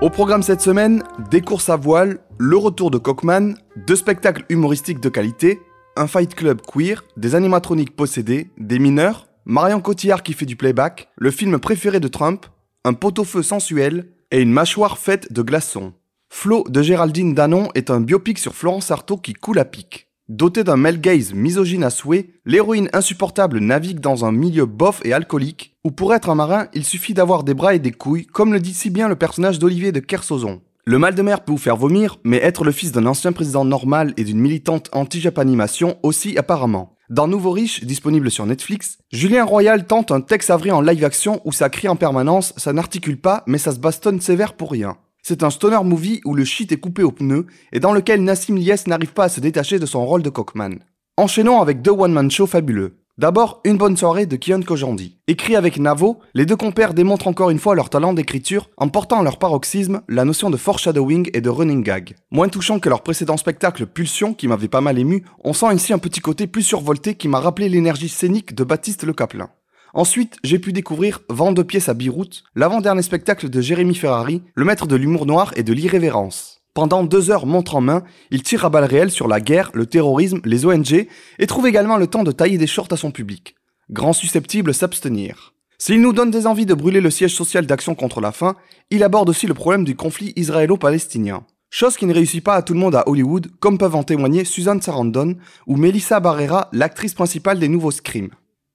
[0.00, 3.52] Au programme cette semaine, des courses à voile, le retour de Cockman,
[3.86, 5.60] deux spectacles humoristiques de qualité,
[5.94, 11.10] un fight club queer, des animatroniques possédés, des mineurs, Marion Cotillard qui fait du playback,
[11.18, 12.46] le film préféré de Trump,
[12.86, 15.92] un pot-au-feu sensuel et une mâchoire faite de glaçons.
[16.30, 20.09] Flo de Géraldine Danon est un biopic sur Florence Artaud qui coule à pic.
[20.30, 21.00] Dotée d'un male
[21.34, 26.30] misogyne à souhait, l'héroïne insupportable navigue dans un milieu bof et alcoolique, où pour être
[26.30, 29.08] un marin, il suffit d'avoir des bras et des couilles, comme le dit si bien
[29.08, 30.60] le personnage d'Olivier de Kersozon.
[30.84, 33.64] Le mal de mer peut vous faire vomir, mais être le fils d'un ancien président
[33.64, 36.94] normal et d'une militante anti-japanimation aussi apparemment.
[37.08, 41.40] Dans Nouveau Riche, disponible sur Netflix, Julien Royal tente un Tex Avery en live action
[41.44, 44.96] où ça crie en permanence, ça n'articule pas, mais ça se bastonne sévère pour rien.
[45.22, 48.56] C'est un stoner movie où le shit est coupé au pneu et dans lequel Nassim
[48.56, 50.78] Lies n'arrive pas à se détacher de son rôle de Cockman.
[51.16, 52.96] Enchaînons avec deux one-man shows fabuleux.
[53.18, 55.18] D'abord, Une bonne soirée de Kian Kojandi.
[55.28, 59.20] Écrit avec Navo, les deux compères démontrent encore une fois leur talent d'écriture en portant
[59.20, 62.14] à leur paroxysme la notion de foreshadowing et de running gag.
[62.30, 65.92] Moins touchant que leur précédent spectacle Pulsion qui m'avait pas mal ému, on sent ici
[65.92, 69.50] un petit côté plus survolté qui m'a rappelé l'énergie scénique de Baptiste Le Caplin.
[69.94, 74.64] Ensuite, j'ai pu découvrir Vent de pièces à Beyrouth, l'avant-dernier spectacle de Jérémy Ferrari, le
[74.64, 76.60] maître de l'humour noir et de l'irrévérence.
[76.74, 79.86] Pendant deux heures montre en main, il tire à balles réelles sur la guerre, le
[79.86, 83.56] terrorisme, les ONG, et trouve également le temps de tailler des shorts à son public.
[83.90, 85.52] Grand susceptible s'abstenir.
[85.78, 88.54] S'il nous donne des envies de brûler le siège social d'Action contre la faim,
[88.90, 91.44] il aborde aussi le problème du conflit israélo-palestinien.
[91.70, 94.44] Chose qui ne réussit pas à tout le monde à Hollywood, comme peuvent en témoigner
[94.44, 98.28] Suzanne Sarandon ou Melissa Barrera, l'actrice principale des nouveaux Scream.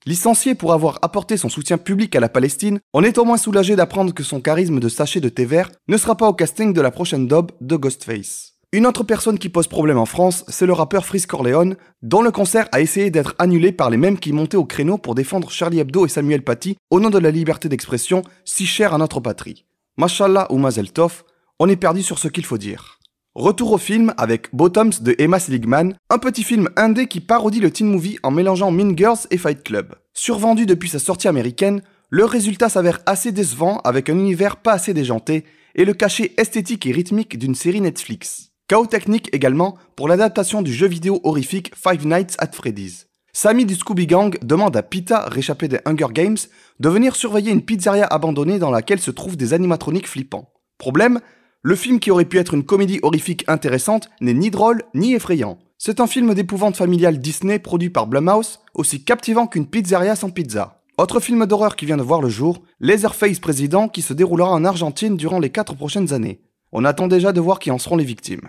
[0.08, 3.75] Licencié pour avoir apporté son soutien public à la Palestine, on est au moins soulagé
[3.75, 6.81] d'apprendre que son charisme de sachet de thé vert ne sera pas au casting de
[6.81, 8.53] la prochaine dobe de Ghostface.
[8.72, 12.30] Une autre personne qui pose problème en France, c'est le rappeur Frisk Corleone, dont le
[12.30, 15.80] concert a essayé d'être annulé par les mêmes qui montaient au créneau pour défendre Charlie
[15.80, 19.66] Hebdo et Samuel Paty au nom de la liberté d'expression si chère à notre patrie.
[19.98, 21.23] Mashallah ou Mazel Tov,
[21.60, 22.99] on est perdu sur ce qu'il faut dire.
[23.36, 27.70] Retour au film avec Bottoms de Emma Seligman, un petit film indé qui parodie le
[27.70, 29.94] teen movie en mélangeant Mean Girls et Fight Club.
[30.14, 34.94] Survendu depuis sa sortie américaine, le résultat s'avère assez décevant avec un univers pas assez
[34.94, 35.44] déjanté
[35.76, 38.52] et le cachet esthétique et rythmique d'une série Netflix.
[38.70, 43.08] Chaos technique également pour l'adaptation du jeu vidéo horrifique Five Nights at Freddy's.
[43.34, 46.38] Sammy du Scooby Gang demande à Pita, réchappé des Hunger Games,
[46.80, 50.54] de venir surveiller une pizzeria abandonnée dans laquelle se trouvent des animatroniques flippants.
[50.78, 51.20] Problème,
[51.67, 55.58] le film qui aurait pu être une comédie horrifique intéressante n'est ni drôle ni effrayant.
[55.80, 60.83] C'est un film d'épouvante familiale Disney produit par Blumhouse, aussi captivant qu'une pizzeria sans pizza.
[60.99, 64.64] Autre film d'horreur qui vient de voir le jour, Laserface Président qui se déroulera en
[64.64, 66.39] Argentine durant les 4 prochaines années.
[66.71, 68.48] On attend déjà de voir qui en seront les victimes.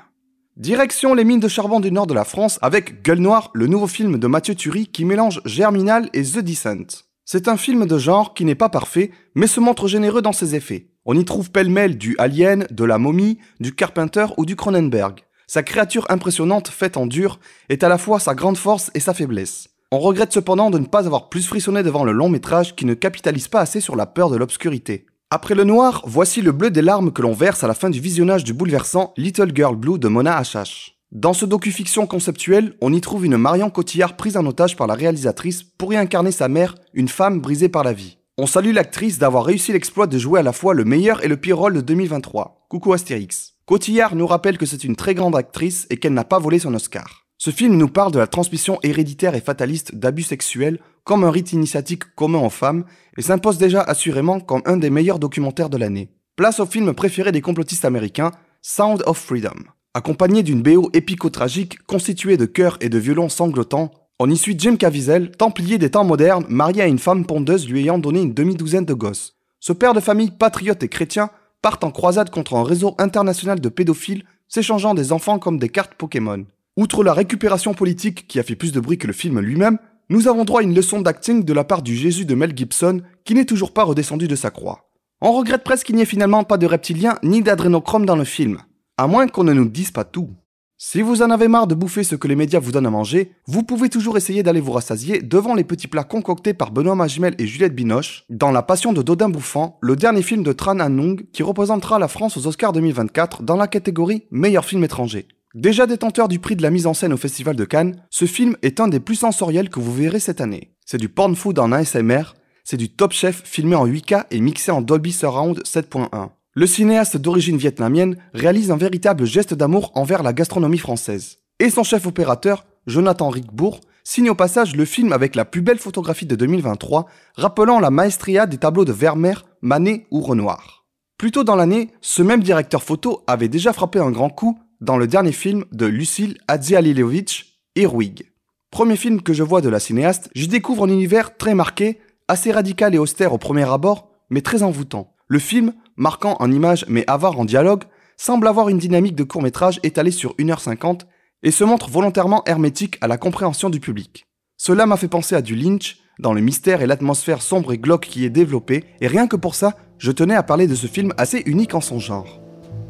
[0.59, 3.87] Direction les mines de charbon du nord de la France avec Gueule Noire, le nouveau
[3.87, 7.07] film de Mathieu Turi qui mélange Germinal et The Descent.
[7.25, 10.55] C'est un film de genre qui n'est pas parfait, mais se montre généreux dans ses
[10.55, 10.91] effets.
[11.09, 15.21] On y trouve pêle-mêle du Alien, de la momie, du Carpenter ou du Cronenberg.
[15.47, 19.15] Sa créature impressionnante faite en dur est à la fois sa grande force et sa
[19.15, 19.69] faiblesse.
[19.93, 22.95] On regrette cependant de ne pas avoir plus frissonné devant le long métrage qui ne
[22.95, 25.07] capitalise pas assez sur la peur de l'obscurité.
[25.31, 28.01] Après le noir, voici le bleu des larmes que l'on verse à la fin du
[28.01, 30.95] visionnage du bouleversant Little Girl Blue de Mona H.H.
[31.13, 34.95] Dans ce docu-fiction conceptuel, on y trouve une Marion Cotillard prise en otage par la
[34.95, 38.19] réalisatrice pour y incarner sa mère, une femme brisée par la vie.
[38.39, 41.39] On salue l'actrice d'avoir réussi l'exploit de jouer à la fois le meilleur et le
[41.39, 42.67] pire rôle de 2023.
[42.69, 43.55] Coucou Astérix.
[43.65, 46.75] Cotillard nous rappelle que c'est une très grande actrice et qu'elle n'a pas volé son
[46.75, 47.25] Oscar.
[47.39, 51.55] Ce film nous parle de la transmission héréditaire et fataliste d'abus sexuels comme un rite
[51.55, 52.85] initiatique commun aux femmes
[53.17, 56.11] et s'impose déjà assurément comme un des meilleurs documentaires de l'année.
[56.37, 59.65] Place au film préféré des complotistes américains, Sound of Freedom.
[59.95, 64.77] Accompagné d'une BO épico-tragique constituée de chœurs et de violons sanglotants, on y suit Jim
[64.77, 68.87] Caviezel, templier des temps modernes, marié à une femme pondeuse lui ayant donné une demi-douzaine
[68.87, 69.35] de gosses.
[69.61, 73.69] Ce père de famille patriote et chrétien part en croisade contre un réseau international de
[73.69, 76.47] pédophiles s'échangeant des enfants comme des cartes Pokémon.
[76.79, 80.29] Outre la récupération politique qui a fait plus de bruit que le film lui-même, nous
[80.29, 83.35] avons droit à une leçon d'acting de la part du Jésus de Mel Gibson qui
[83.35, 84.89] n'est toujours pas redescendu de sa croix.
[85.21, 88.59] On regrette presque qu'il n'y ait finalement pas de reptiliens ni d'adrénochrome dans le film.
[88.97, 90.31] À moins qu'on ne nous dise pas tout.
[90.79, 93.33] Si vous en avez marre de bouffer ce que les médias vous donnent à manger,
[93.47, 97.35] vous pouvez toujours essayer d'aller vous rassasier devant les petits plats concoctés par Benoît Magimel
[97.39, 101.25] et Juliette Binoche dans La Passion de Dodin Bouffant, le dernier film de Tran Anung
[101.33, 105.29] qui représentera la France aux Oscars 2024 dans la catégorie Meilleur film étranger.
[105.55, 108.55] Déjà détenteur du prix de la mise en scène au Festival de Cannes, ce film
[108.61, 110.75] est un des plus sensoriels que vous verrez cette année.
[110.85, 112.35] C'est du porn food en ASMR,
[112.65, 116.36] c'est du Top Chef filmé en 8K et mixé en Dolby Surround 7.1.
[116.59, 121.37] Le cinéaste d'origine vietnamienne réalise un véritable geste d'amour envers la gastronomie française.
[121.59, 125.77] Et son chef opérateur, Jonathan Rickbourg, signe au passage le film avec la plus belle
[125.77, 130.87] photographie de 2023, rappelant la maestria des tableaux de Vermeer, Manet ou Renoir.
[131.19, 134.97] Plus tôt dans l'année, ce même directeur photo avait déjà frappé un grand coup dans
[134.97, 138.33] le dernier film de Lucille Adzialilovic, Irwig.
[138.71, 141.99] Premier film que je vois de la cinéaste, j'y découvre un univers très marqué,
[142.29, 145.13] assez radical et austère au premier abord, mais très envoûtant.
[145.29, 147.85] Le film, marquant en images mais avare en dialogue,
[148.17, 151.03] semble avoir une dynamique de court métrage étalée sur 1h50
[151.43, 154.27] et se montre volontairement hermétique à la compréhension du public.
[154.57, 158.07] Cela m'a fait penser à du Lynch, dans le mystère et l'atmosphère sombre et glauque
[158.07, 161.13] qui est développée, et rien que pour ça, je tenais à parler de ce film
[161.19, 162.41] assez unique en son genre.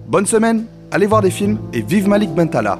[0.06, 2.78] Bonne semaine, allez voir des films et vive Malik Bentala